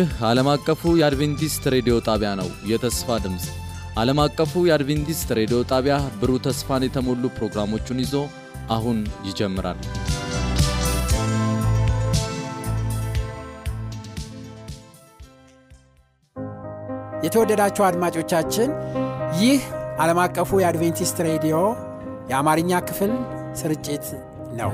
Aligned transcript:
ይህ 0.00 0.10
ዓለም 0.26 0.48
አቀፉ 0.52 0.90
የአድቬንቲስት 0.98 1.64
ሬዲዮ 1.72 1.94
ጣቢያ 2.06 2.28
ነው። 2.38 2.46
የተስፋ 2.70 3.16
ድምፅ 3.24 3.44
ዓለም 4.00 4.18
አቀፉ 4.24 4.62
የአድቬንቲስት 4.66 5.28
ሬዲዮ 5.38 5.58
ጣቢያ 5.72 5.94
ብሩህ 6.20 6.38
ተስፋን 6.46 6.84
የተሞሉ 6.86 7.22
ፕሮግራሞቹን 7.36 7.98
ይዞ 8.02 8.14
አሁን 8.70 8.98
ይጀምራል። 9.26 9.80
የተወደዳችሁ 17.26 17.84
አድማጮቻችን 17.88 18.70
ይህ 19.42 19.60
ዓለም 19.98 20.20
አቀፉ 20.24 20.60
የአድቬንቲስት 20.62 21.20
ሬዲዮ 21.28 21.56
የአማርኛ 22.32 22.82
ክፍል 22.88 23.12
ስርጭት 23.60 24.06
ነው። 24.60 24.72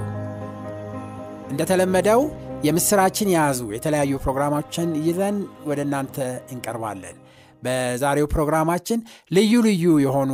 እንደተለመደው 1.50 2.22
የምስራችን 2.66 3.30
የያዙ 3.32 3.60
የተለያዩ 3.74 4.12
ፕሮግራሞችን 4.22 4.88
ይዘን 5.06 5.36
ወደ 5.68 5.80
እናንተ 5.86 6.16
እንቀርባለን። 6.54 7.16
በዛሬው 7.62 8.26
ፕሮግራማችን 8.32 8.98
ልዩ 9.30 9.52
ልዩ 9.66 9.84
የሆኑ 10.04 10.32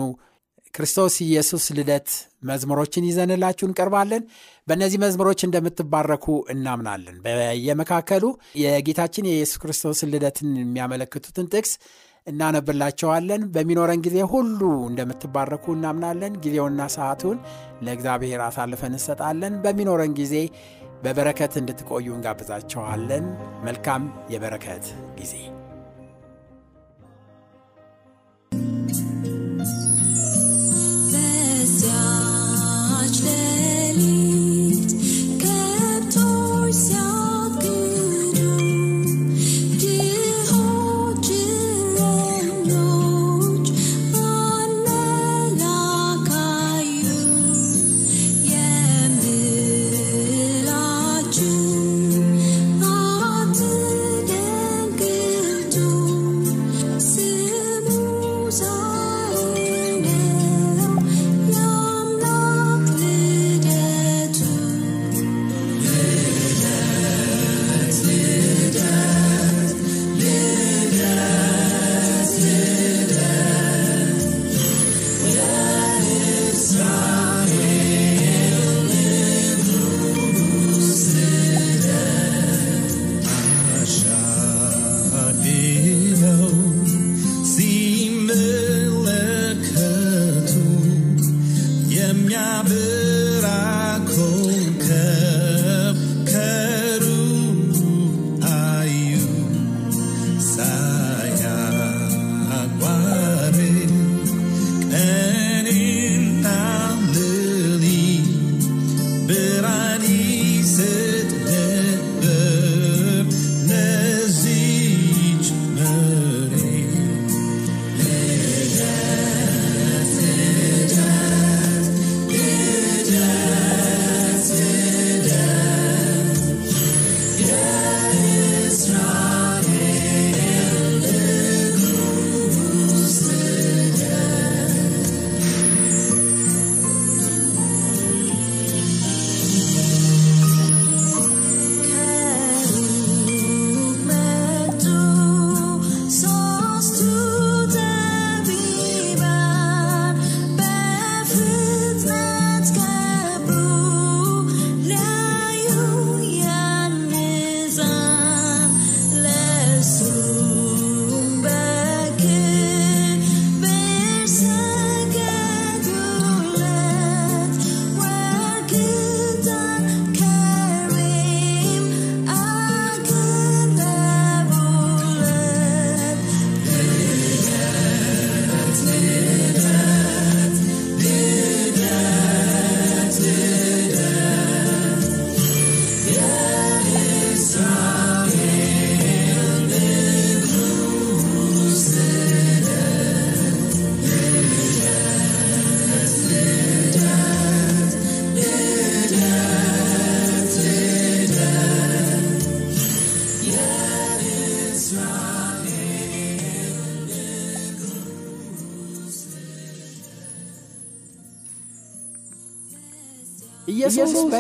ክርስቶስ 0.75 1.15
ኢየሱስ 1.25 1.65
ልደት 1.79 2.09
መዝሙሮችን 2.43 3.07
ይዘንላችሁ 3.09 3.65
እንቀርባለን። 3.69 4.23
በእነዚህ 4.69 4.99
መዝሙሮች 5.03 5.41
እንደምትባረኩ 5.47 6.27
እናምናለን። 6.55 7.17
በየመካከሉ 7.25 8.25
የጌታችን 8.63 9.29
የኢየሱስ 9.29 9.61
ክርስቶስን 9.63 10.13
ልደትን 10.15 10.51
የሚያመለክቱትን 10.63 11.51
ጥቅስ 11.53 11.73
እናነብላቸዋለን። 12.27 13.43
በሚኖረን 13.55 14.03
ጊዜ 14.05 14.19
ሁሉ 14.33 14.61
እንደምትባረኩ 14.89 15.65
እናምናለን። 15.77 16.35
ጊዜውና 16.45 16.83
ሰዓቱን 16.95 17.39
ለእግዚአብሔር 17.87 18.43
አሳልፈን 18.47 18.93
እንሰጣለን። 18.93 19.55
በሚኖረን 19.65 20.15
ጊዜ 20.21 20.35
በበረከት 21.03 21.53
እንድትቆዩ 21.61 22.07
እንጋብዛቸዋለን። 22.17 23.25
መልካም 23.65 24.03
የበረከት 24.31 24.85
ጊዜ 25.19 25.33
በዚያች 31.85 33.17
ሌሊት 33.25 34.62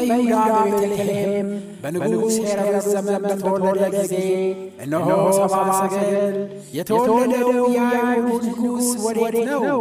በይሁዳ 0.02 0.34
በቤተልሔም 0.56 1.48
በንጉሥ 1.82 2.36
ሄሮድስ 2.48 2.86
ዘመን 2.94 3.22
በተወለደ 3.24 3.82
ጊዜ 3.96 4.14
እነሆ 4.84 5.08
ሰብአ 5.38 5.58
ሰገል 5.80 6.36
የተወለደው 6.78 7.60
የአይሁድ 7.76 8.44
ንጉሥ 8.54 8.88
ወዴት 9.06 9.38
ነው? 9.50 9.80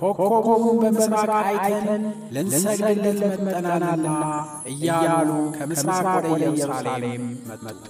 ኮከቡን 0.00 0.78
በምሥራቅ 0.82 1.28
አይተን 1.58 2.02
ልንሰግድለት 2.34 3.20
መጥተናልና 3.40 4.08
እያሉ 4.72 5.28
ከምሥራቅ 5.56 6.24
ወደ 6.26 6.44
ኢየሩሳሌም 6.50 7.24
መጡ። 7.64 7.84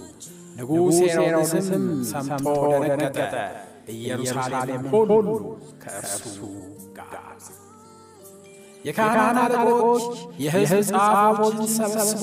ንጉሥ 0.59 0.99
ሄሮድስም 1.15 1.85
ሰምቶ 2.11 2.47
ደነገጠ። 2.83 3.35
ኢየሩሳሌም 3.95 4.85
ሁሉ 4.93 5.29
ከእርሱ 5.83 6.35
ጋር 6.99 7.17
የካህናት 8.85 9.55
አለቆች 9.57 10.05
የሕዝብ 10.45 10.79
ጻፎችን 10.91 11.69
ሰብስቦ 11.77 12.23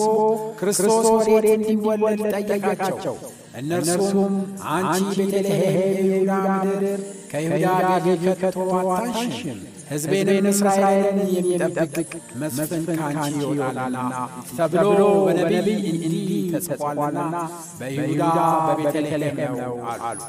ክርስቶስ 0.59 1.05
ወዴት 1.27 1.45
እንዲወለድ 1.65 2.21
ጠየቃቸው። 2.49 3.15
እነርሱም 3.59 4.33
አንቺ 4.73 5.15
ቤተልሔም 5.19 5.77
የይሁዳ 6.01 6.31
ምድር 6.65 6.99
ከይሁዳ 7.31 7.67
ገዥ 8.05 8.25
ከቶ 8.41 8.57
አታንሽም፣ 8.79 9.59
ሕዝቤንም 9.89 10.47
እስራኤልን 10.51 11.19
የሚጠብቅ 11.35 12.11
መስፍን 12.41 12.83
ካንቺ 12.89 13.23
ይወጣልና 13.43 14.13
ተብሎ 14.59 14.99
በነቢይ 15.27 15.79
እንዲህ 15.99 16.27
ተጽፏልና 16.53 17.35
በይሁዳ 17.79 18.23
በቤተልሔም 18.67 19.37
ነው 19.57 19.75
አሉ። 19.93 20.19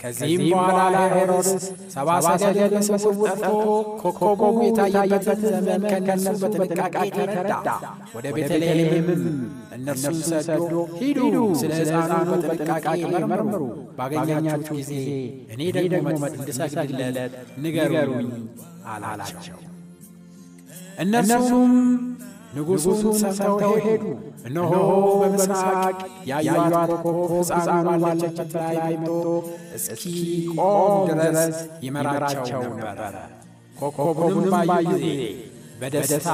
ከዚህም 0.00 0.42
በኋላ 0.52 0.96
ሄሮድስ 1.12 1.64
ሰባ 1.94 2.08
ሰገል 2.42 2.58
በስውር 2.84 3.16
ጠርቶ 3.40 3.66
ኮከቡ 4.02 4.42
የታየበትን 4.66 5.40
ዘመን 5.58 5.82
ከእነርሱ 5.90 6.42
በጥንቃቄ 6.54 6.94
ተረዳ። 7.18 7.68
ወደ 8.14 8.26
ቤተልሔምም 8.36 9.22
እነርሱን 9.76 10.16
ሰዶ 10.46 10.70
ሂዱ፣ 11.00 11.18
ስለ 11.60 11.72
ሕፃኑ 11.80 12.10
በጥንቃቄ 12.42 12.86
መርምሩ፣ 13.32 13.62
ባገኛችሁ 13.98 14.76
ጊዜ 14.80 14.92
እኔ 15.54 15.60
ደግሞ 15.94 16.08
እንድሰግድለት 16.30 17.34
ንገሩኝ 17.64 18.30
አላቸው። 18.94 19.58
እነርሱም 21.02 21.74
ንጉሡን 22.52 22.98
ሰምተው 23.18 23.74
ሄዱ። 23.84 24.04
እነሆ 24.46 24.70
በምስራቅ 25.20 25.98
ያዩአት 26.30 26.72
ኮከብ 27.02 27.18
ሕፃኑን 27.32 28.00
ባለችበት 28.02 28.52
ላይ 28.58 28.76
መጥቶ 29.02 29.26
እስኪቆም 29.76 30.94
ድረስ 31.12 31.56
ይመራቸው 31.82 32.62
ነበረ። 32.72 33.14
ኮከቡንም 33.80 34.38
ባዩ 34.70 34.88
ጊዜ 34.94 35.06
በደስታ 35.80 36.30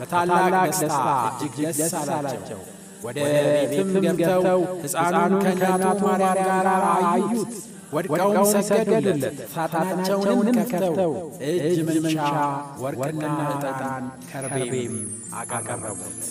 በታላቅ 0.00 0.52
ደስታ 0.72 0.96
እጅግ 1.36 1.54
ደስ 1.78 1.94
አላቸው። 2.14 2.60
ወደ 3.04 3.18
ቤትም 3.62 3.88
ገብተው 4.04 4.60
ሕፃኑን 4.82 5.32
ከእናቱ 5.44 6.00
ማርያም 6.08 6.38
ጋር 6.40 6.68
አዩት። 7.06 7.54
ወድቀውም 7.94 8.38
ሰገዱለት። 8.62 9.24
ሳጥናቸውንም 9.54 10.56
ከፍተው 10.62 11.12
እጅ 11.48 11.78
መንሻ 11.88 12.16
ወርቅና 12.82 13.24
ዕጣን 13.66 14.04
ከርቤም 14.30 14.96
አቀረቡት። 15.34 16.22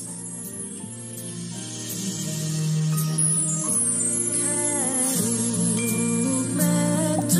መጡ 6.57 7.33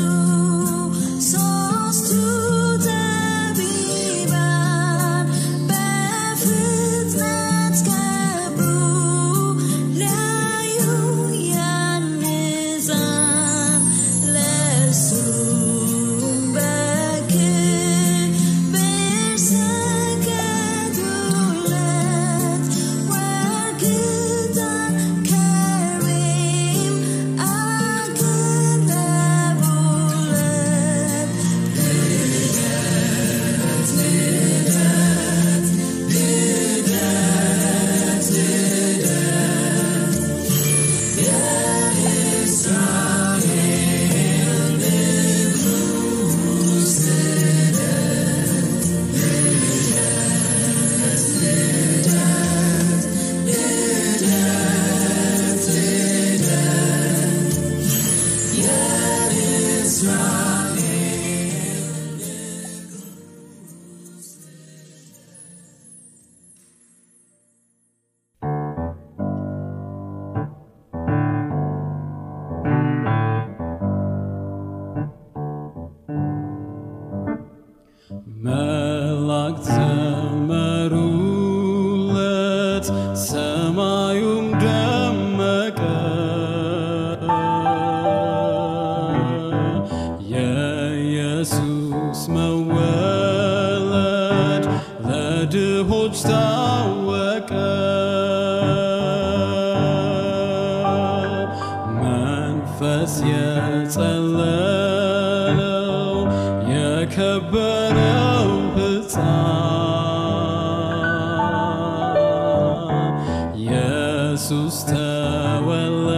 ኢየሱስ 114.44 114.76
ተወለደ 114.88 116.16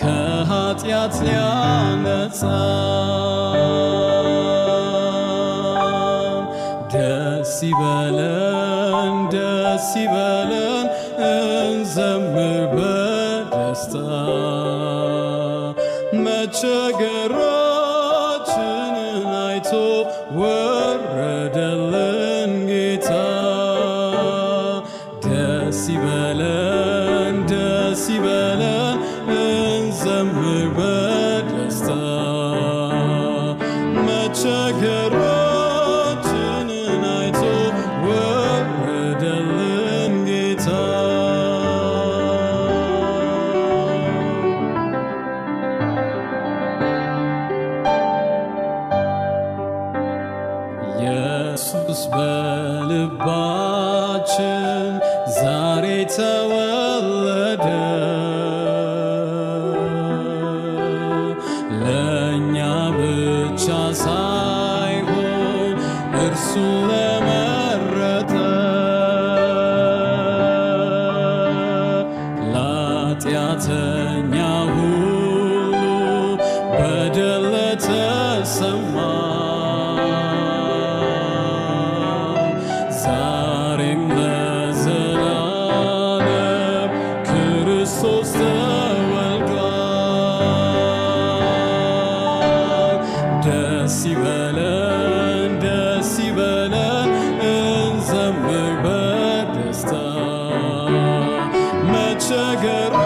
ከኃጢአት 0.00 1.14
ሊያነጻ 1.20 2.40
ኢየሱስ 52.04 52.12
በልባችን 52.12 53.63
took 102.28 103.03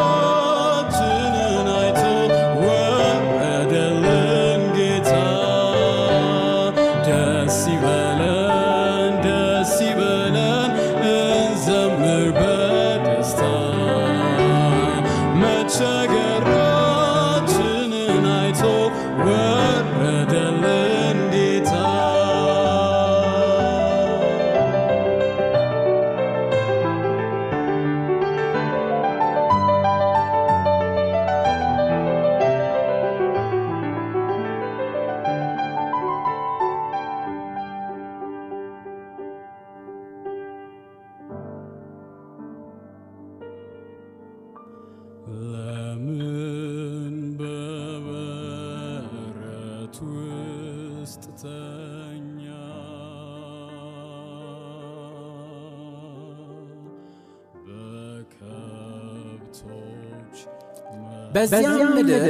በዚያም 61.40 61.90
ምድር 61.96 62.24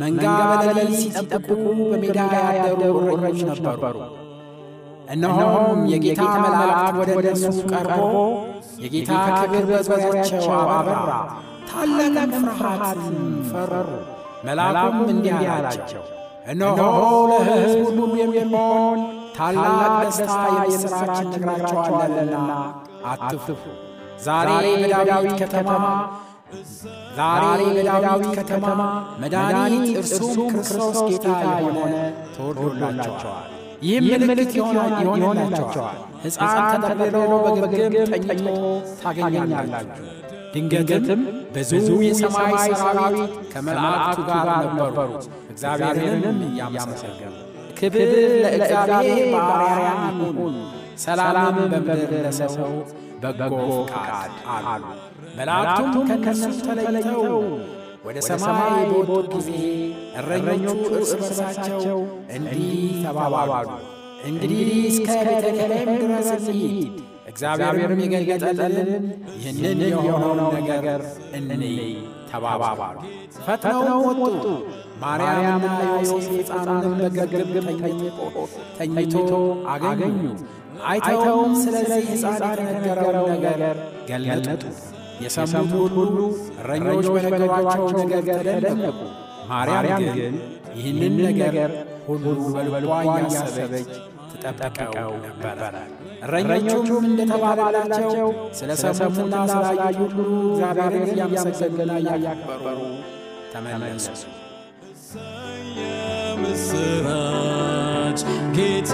መንጋ 0.00 0.24
በሌሊት 0.60 1.00
ሲጠብቁ 1.04 1.48
በሜዳ 1.90 2.18
ያደሩ 2.58 2.82
እረኞች 3.14 3.40
ነበሩ። 3.66 3.96
እነሆም 5.14 5.80
የጌታ 5.92 6.22
መልአክ 6.44 6.80
ወደ 7.00 7.28
እነርሱ 7.32 7.46
ቀርቦ 7.72 8.00
የጌታ 8.82 9.12
ክብር 9.42 9.64
በዙሪያቸው 9.70 10.44
አበራ፣ 10.74 11.10
ታላቅም 11.70 12.32
ፍርሃትም 12.50 13.16
ፈሩ። 13.50 13.72
መልአኩም 14.46 14.98
እንዲህ 15.14 15.38
አላቸው፣ 15.54 16.04
እነሆ 16.52 16.78
ለሕዝብ 17.30 17.80
ሁሉ 17.90 18.12
የሚሆን 18.22 19.00
ታላቅ 19.38 19.90
ደስታ 20.02 20.30
የምሥራች 20.66 21.18
እነግራችኋለሁና 21.26 22.52
አትፍሩ። 23.10 23.58
ዛሬ 24.24 24.48
በዳዊት 24.84 25.34
ከተማ 25.42 25.72
ዛሬ 27.16 27.44
በዳዊት 27.76 28.26
ከተማ 28.40 28.80
መድኃኒት 29.22 29.86
እርሱም 30.00 30.36
ክርስቶስ 30.60 30.98
ጌታ 31.10 31.26
የሆነ 31.60 31.94
ተወልዶላቸዋል። 32.36 33.48
ይህም 33.82 34.06
ምልክት 34.22 34.52
ይሆንላቸዋል። 34.58 35.98
ሕፃን 36.24 36.56
ተጠቅልሎ 36.74 37.16
በግርግም 37.46 37.92
ተኝቶ 38.12 38.46
ታገኛላችሁ። 39.02 40.06
ድንገትም 40.54 41.20
ብዙ 41.54 41.70
የሰማይ 42.04 42.52
ሰራዊት 42.74 43.32
ከመላእክቱ 43.52 44.18
ጋር 44.30 44.48
ነበሩ፣ 44.76 45.10
እግዚአብሔርንም 45.52 46.38
እያመሰገኑ 46.48 47.34
ክብር 47.78 48.10
ለእግዚአብሔር 48.44 49.20
በአርያም 49.34 50.00
ይሁን፣ 50.22 50.56
ሰላምም 51.04 51.58
በምድር 51.72 52.12
ለሰው 52.26 52.72
በጎ 53.22 53.52
ፈቃድ 53.90 54.32
አሉ። 54.68 54.84
መላእክቱም 55.38 55.94
ከእነርሱ 56.08 56.44
ተለይተው 56.68 57.24
ወደ 58.06 58.18
ሰማይ 58.28 58.60
በወጡ 58.90 59.10
ጊዜ 59.34 59.50
እረኞቹ 60.18 60.66
እርስ 60.92 61.12
በርሳቸው 61.20 61.98
እንዲህ 62.36 62.70
ተባባሉ፣ 63.04 63.68
እንግዲህ 64.24 64.60
እስከ 64.90 65.08
ቤተልሔም 65.26 65.90
ድረስ 66.02 66.30
እንሂድ፣ 66.38 66.94
እግዚአብሔርም 67.30 68.00
የገለጠልን 68.06 69.04
ይህንን 69.36 69.80
የሆነውን 69.98 70.40
ነገር 70.68 71.02
እንይ 71.38 71.76
ተባባሉ። 72.30 72.96
ፈጥነው 73.46 73.90
ወጡ። 74.22 74.44
ማርያምና 75.02 75.76
ዮሴፍ 76.00 76.26
ሕፃኑንም 76.32 76.94
በግርግም 77.16 77.66
ተኝቶ 78.78 79.32
አገኙ። 79.74 80.16
አይተውም 80.86 81.52
ስለዚህ 81.62 82.02
ሕፃን 82.12 82.42
የተነገረውን 82.62 83.30
ነገር 83.36 83.76
ገለጡ። 84.10 84.62
የሰሙት 85.22 85.72
ሁሉ 85.96 86.18
እረኞች 86.60 87.06
በነገሯቸው 87.14 87.86
ነገር 88.12 88.24
ተደነቁ። 88.48 88.98
ማርያም 89.50 89.86
ግን 90.16 90.34
ይህንን 90.78 91.14
ነገር 91.40 91.70
ሁሉ 92.08 92.24
በልቧ 92.54 92.90
እያሰበች 93.06 93.90
ትጠብቀው 94.34 95.12
ነበረ። 95.24 95.60
እረኞቹም 96.24 97.04
እንደተባባላቸው 97.08 98.28
ስለ 98.58 98.70
ሰሙና 98.98 99.34
ስላዩት 99.52 100.12
ሁሉ 100.16 100.18
እግዚአብሔርን 100.50 101.06
እያመሰገኑና 101.14 101.92
እያከበሩ 102.16 102.78
ተመለሱ። 103.52 104.22
የምስራች 106.90 108.20
ጌታ 108.56 108.92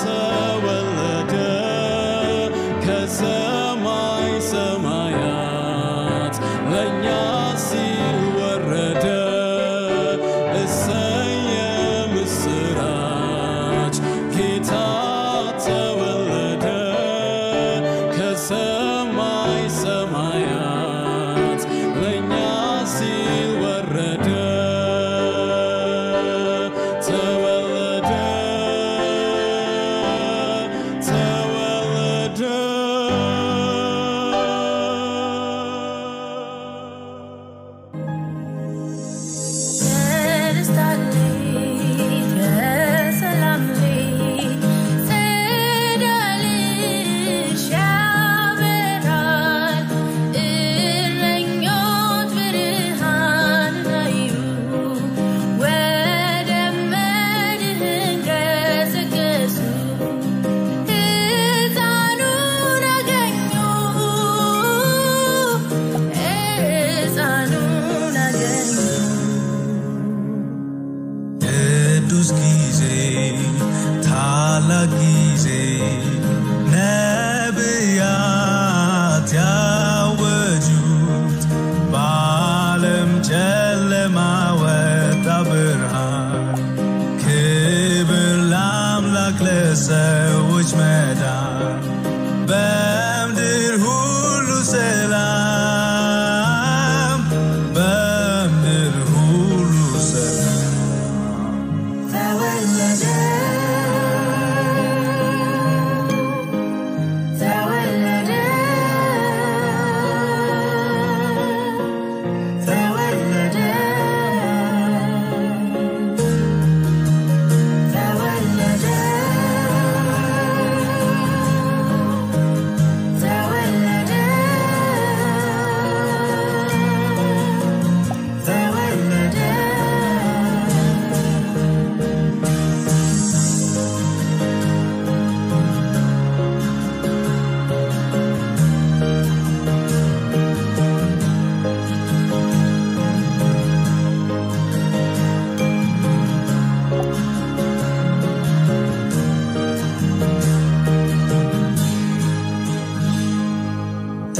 ተወለደ 0.00 0.89
sun. 3.20 3.59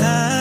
time. 0.00 0.39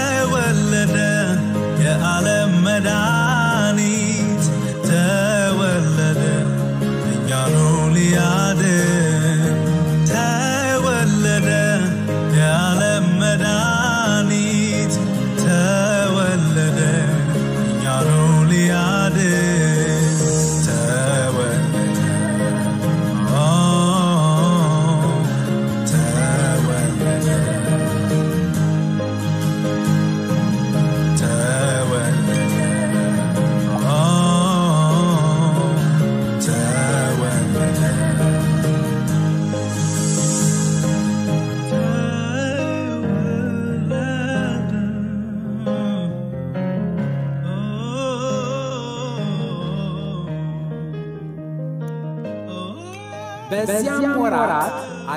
በዚያም 53.51 54.03
ወራት 54.23 54.73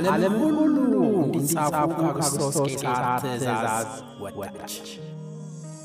ዓለም 0.08 0.34
ሁሉ 0.42 0.68
እንዲጻፉ 1.24 1.72
ከክርስቶስ 1.98 2.56
ቄሳር 2.64 3.02
ትእዛዝ 3.22 3.88
ወጣች። 4.24 4.74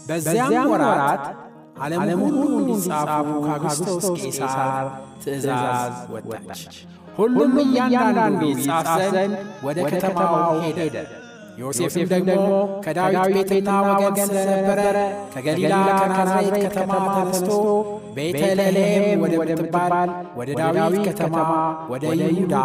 በዚያም 0.10 0.56
ወራት 0.74 1.24
ዓለም 1.86 2.22
ሁሉ 2.25 2.38
እንዲጻፉ 2.60 3.10
ከክርስቶስ 3.48 4.06
ቄሳር 4.25 4.86
ትእዛዝ 5.24 5.96
ወጣች። 6.16 6.63
ሁሉም 7.18 7.54
እያንዳንዱ 7.63 8.42
ይጻፍ 8.54 8.88
ዘንድ 9.08 9.36
ወደ 9.68 9.77
ከተማው 9.94 10.51
ሄደ። 10.80 10.96
ዮሴፍም 11.62 12.08
ደግሞ 12.12 12.39
ከዳዊት 12.84 13.30
ቤትና 13.36 13.70
ወገን 13.88 14.18
ስለነበረ 14.32 14.98
ከገሊላ 15.34 15.75
ከናዝሬት 16.01 16.66
ከተማ 16.68 16.92
ተነስቶ 17.16 17.50
ቤተልሔም 18.18 19.06
ወደምትባል 19.24 20.10
ወደ 20.40 20.50
ዳዊት 20.78 21.08
ከተማ 21.10 21.36
ወደ 21.92 22.04
ይሁዳ 22.22 22.56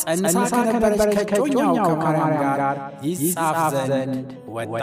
ጸንሳ 0.00 0.36
ከነበረች 0.56 1.14
ከጮኛው 1.30 1.70
ከማርያም 1.94 2.34
ጋር 2.42 2.60
ይጻፍ 3.06 3.58
ዘንድ 3.82 4.28
ወጣ። 4.56 4.82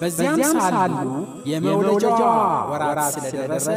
በዚያም 0.00 0.40
ሳሉ 0.66 0.94
የመውለጃዋ 1.50 2.20
ወራት 2.70 3.00
ስለደረሰ 3.16 3.68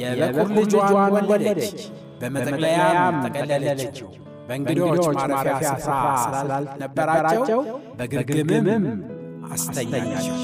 የበኩር 0.00 0.50
ልጇን 0.58 0.92
ወለደች። 1.30 1.80
በመጠቅለያም 2.20 3.16
ጠቀለለችው። 3.26 4.10
በእንግዶች 4.48 5.04
ማረፊያ 5.18 5.70
ስፍራ 5.74 5.94
ስላልነበራቸው 6.24 7.60
በግርግምም 7.98 8.84
አስተኛቸው። 9.50 10.36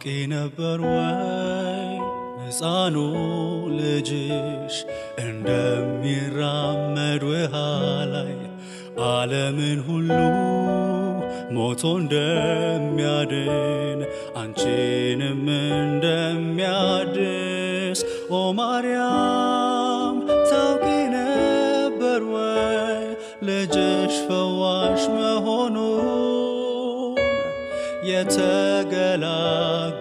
ታውቂ 0.00 0.04
ነበር 0.32 0.78
ወይ? 0.86 1.94
ሕፃኑ 2.40 2.96
ልጅሽ 3.78 4.74
እንደሚራመድ 5.22 7.22
ውሃ 7.30 7.54
ላይ 8.12 8.34
ዓለምን 9.08 9.80
ሁሉ 9.88 10.10
ሞቶ 11.56 11.82
እንደሚያድን 12.00 14.00
አንቺንም 14.40 15.07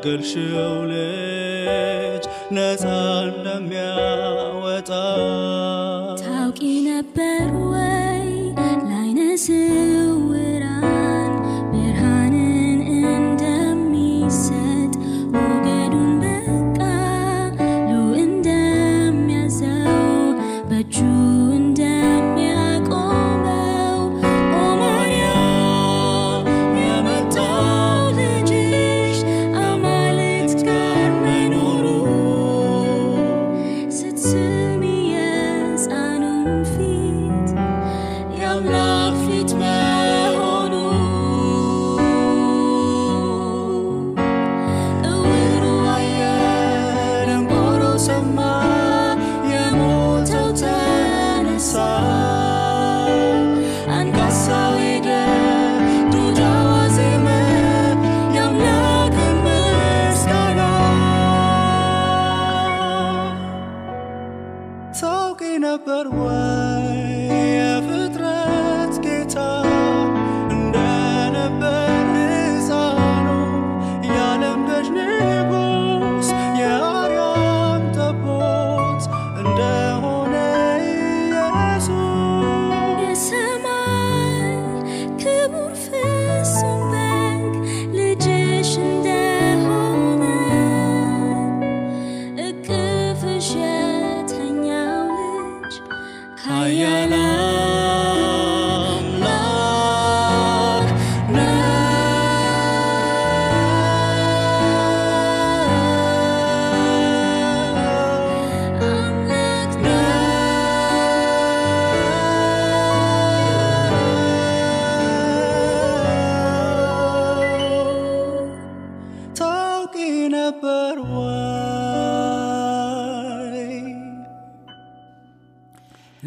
የተገላገልሽው 0.08 0.76
ልጅ 0.92 2.24
ነፃ 2.56 2.84
እንደሚያወጣ። 3.28 4.92
ታውቂ 6.22 6.60
ነበር 6.90 7.42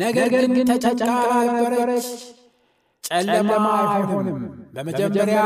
ነገር 0.00 0.28
ግን 0.34 0.68
ተጨንቃ 0.70 1.08
ነበረች። 1.50 2.08
ጨለማ 3.04 3.52
አይሆንም። 3.86 4.38
በመጀመሪያ 4.74 5.40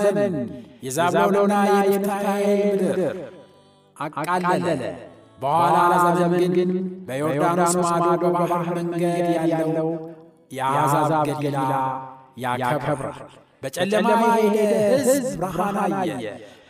ዘመን 0.00 0.34
የዛብሎንና 0.86 1.54
የንፍታሌም 1.86 2.58
ምድር 2.72 2.98
አቃለለ። 3.96 4.82
በኋላ 5.42 5.76
ዘመን 6.18 6.44
ግን 6.56 6.70
በዮርዳኖስ 7.08 7.74
ማዶ 7.94 8.04
በባሕር 8.34 8.78
መንገድ 8.80 9.16
ያለው 9.52 9.88
የአሕዛብ 10.52 11.12
ገሊላ 11.28 11.72
ያከብራል። 12.44 13.18
በጨለማ 13.62 14.08
የሄደ 14.38 14.58
ሕዝብ 15.08 15.40
ብርሃን 15.44 15.76
አየ። 16.00 16.12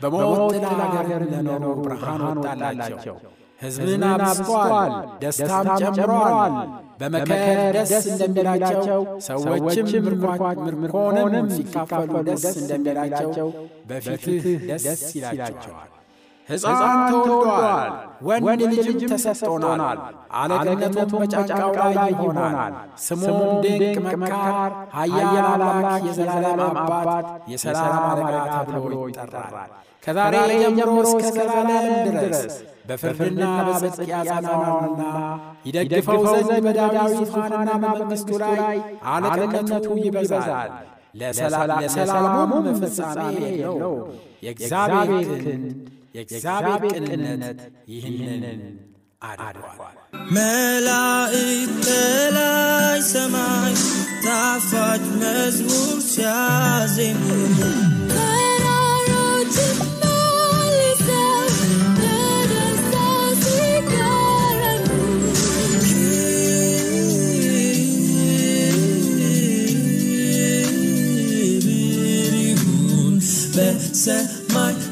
በሞት 0.03 0.41
ጥላ 0.65 0.81
አገር 0.95 1.23
ለኖሩ 1.33 1.63
ብርሃን 1.85 2.23
ወጣላቸው። 2.41 3.17
ሕዝብን 3.61 4.03
አብዝቷል፣ 4.09 4.93
ደስታም 5.23 5.69
ጨምሯል። 5.83 6.55
በመከር 7.01 7.59
ደስ 7.77 8.07
እንደሚላቸው 8.13 9.01
ሰዎችም 9.27 9.89
ምርኮንም 10.77 11.49
ሲካፈሉ 11.57 12.13
ደስ 12.31 12.47
እንደሚላቸው 12.63 13.51
በፊትህ 13.91 14.47
ደስ 14.87 15.05
ይላቸዋል። 15.19 15.91
ሕፃን 16.49 16.81
ተወልዷል፣ 17.11 17.91
ወንድ 18.43 18.61
ልጅም 18.71 19.11
ተሰጥቶናል። 19.13 19.99
አለቅነቱም 20.41 21.11
በጫንቃው 21.23 21.73
ላይ 21.91 22.11
ይሆናል። 22.13 22.73
ስሙም 23.05 23.41
ድንቅ 23.65 23.97
መካር፣ 24.23 24.55
ኃያል 24.97 25.37
አምላክ፣ 25.65 26.05
የዘላለም 26.09 26.61
አባት፣ 26.85 27.09
የሰላም 27.53 28.05
አለቃ 28.11 28.37
ተብሎ 28.69 28.95
ይጠራል። 29.11 29.55
ከዛሬ 30.03 30.35
ጀምሮ 30.79 30.89
እስከ 31.05 31.23
ዘላለም 31.37 31.87
ድረስ 32.17 32.41
በፍርድና 32.89 33.43
በጽድቅ 33.69 34.09
ያጸናዋልና 34.13 35.03
ይደግፈው 35.69 36.21
ዘንድ 36.33 36.67
በዳዊት 36.67 37.15
ዙፋንና 37.21 37.71
በመንግሥቱ 37.85 38.31
ላይ 38.45 38.77
አለቅነቱ 39.15 39.73
ይበዛል። 40.05 40.71
ለሰላሙም 41.19 42.53
ፍጻሜ 42.81 43.21
የለው 43.55 43.95
የእግዚአብሔር 44.47 45.11
ክንድ 45.45 45.67
የእግዚአብሔር 46.17 46.83
ቅንነት 47.07 47.61
ይህንን 47.89 48.45
አድርጓል። 49.23 49.97
መላእክት 50.37 51.87
ላይ 52.37 53.01
ሰማይ 53.11 53.75
ጣፋጭ 54.25 55.03
መዝሙር 55.21 55.99
ሲያዜሙ 56.09 57.23
ተራሮችና 58.13 60.03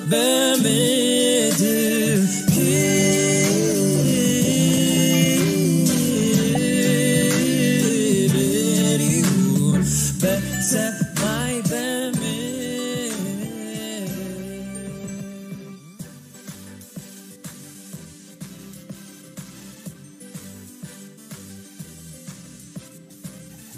በምድር 0.04 1.60
በሰማይ 10.22 11.54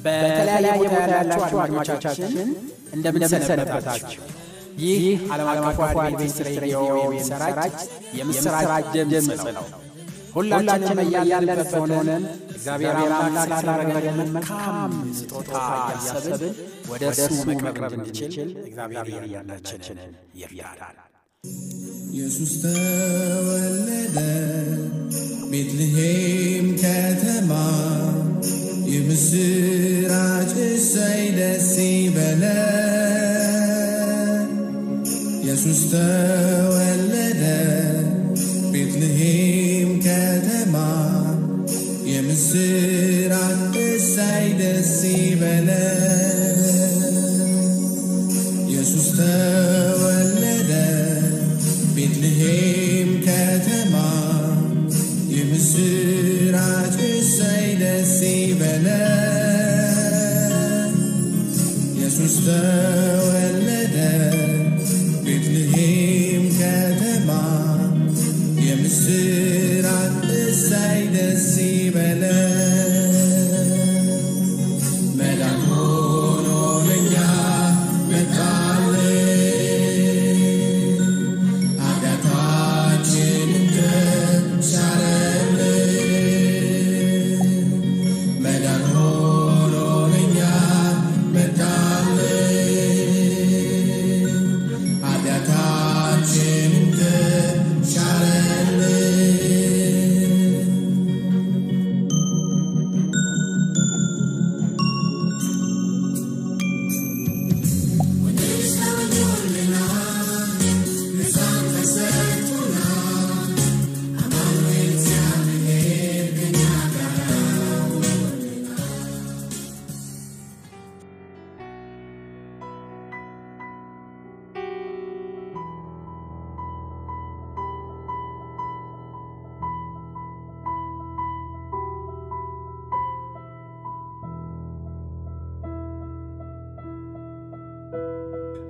በተለያየ 0.04 0.72
ቦታ 0.84 0.98
ያላችሁ 1.12 1.58
አድማጮቻችን 1.58 2.34
እንደምንሰነበታችሁ። 2.92 4.20
ይህ 4.76 5.04
ዓለም 5.32 5.48
አቀፉ 5.50 5.78
አድቬንቲስት 5.84 6.38
ሬዲዮ 6.46 6.78
የሚሰራጭ 7.04 7.76
የምስራች 8.18 8.86
ድምፅ 8.94 9.26
ነው። 9.48 9.66
ሁላችንም 10.34 10.98
እያለንበት 11.04 11.70
ሆነን 11.82 12.24
እግዚአብሔር 12.56 12.96
አምላክ 13.18 13.50
ስላደረገልን 13.52 14.30
መልካም 14.34 14.92
ስጦታ 15.18 15.52
እያሰብን 15.92 16.54
ወደ 16.90 17.02
እርሱ 17.12 17.28
መቅረብ 17.50 17.92
እንድችል 17.98 18.32
እግዚአብሔር 18.62 19.06
እያንዳንዳችንን 19.28 20.12
ይርዳል። 20.40 20.98
ኢየሱስ 22.12 22.52
ተወለደ 22.62 24.18
ቤትልሔም 25.50 26.68
ከተማ 26.82 27.52
የምስራች 28.90 29.85
ኢየሱስ 35.66 35.80
ተወለደ 35.92 37.44
ቤትልሔም 38.72 39.88
ከተማ 40.04 40.74
የምስራች 42.10 43.74
እሰይ 43.86 44.46
ደስ 44.60 44.92
ይበለን 45.14 46.60
ኢየሱስ 48.66 49.08
ተወለደ 49.18 50.72
ቤትልሔም 51.96 53.10
ከተማ 53.26 53.96
የምስራች 55.34 56.96
እሰይ 57.12 57.68
ደስ 57.82 58.16
ይበለን 58.30 59.16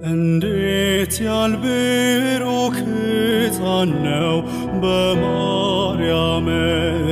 እንዴት 0.04 1.14
ያልብሩክ 1.24 2.76
ሕፃን 2.86 3.90
ነው? 4.06 4.34
በማርያም 4.82 6.46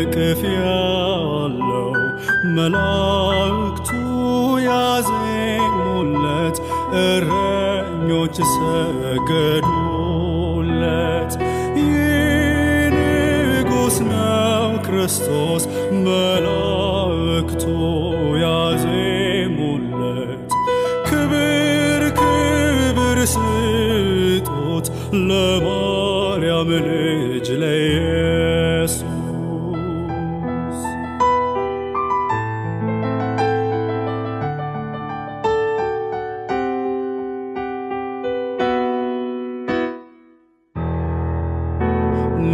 እቅፍ 0.01 0.41
ያለው 0.57 1.89
መላእክቱ 2.57 3.89
ያዜሙለት 4.69 6.57
እረኞች 7.05 8.37
ሰገዱለት። 8.55 9.73
ይህ 11.81 12.95
ንጉሥ 12.97 13.97
ነው 14.13 14.69
ክርስቶስ 14.87 15.63
መላእክቱ 16.07 17.65
ስጡት 23.27 24.87
ለማርያም 25.29 26.71
ልጅ 26.87 27.49
ለኢየሱስ። 27.61 28.95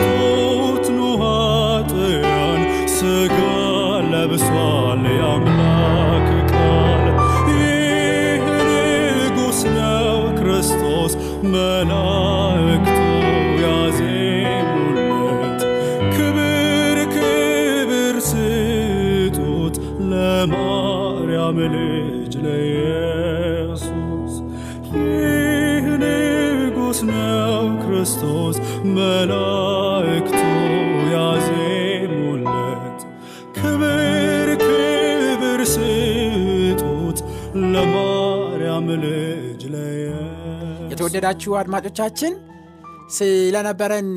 ክርስቶስ 11.43 12.12
የተወደዳችሁ 41.15 41.51
አድማጮቻችን 41.57 42.33
ስለነበረን 43.15 44.07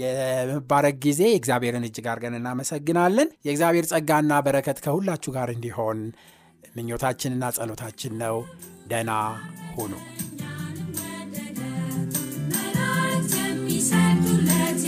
የመባረግ 0.00 0.96
ጊዜ 1.04 1.20
እግዚአብሔርን 1.38 1.84
እጅግ 1.88 2.06
አድርገን 2.12 2.36
እናመሰግናለን። 2.38 3.28
የእግዚአብሔር 3.46 3.86
ጸጋና 3.90 4.38
በረከት 4.46 4.78
ከሁላችሁ 4.84 5.32
ጋር 5.36 5.50
እንዲሆን 5.54 5.98
ምኞታችንና 6.76 7.50
ጸሎታችን 7.56 8.14
ነው። 8.22 8.38
ደና 8.86 9.10
ሁኑ። 9.74 9.92
የሚሰጡለት 13.36 14.82